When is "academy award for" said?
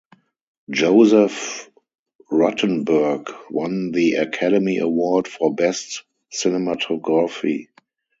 4.15-5.53